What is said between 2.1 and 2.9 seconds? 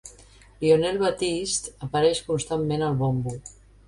constantment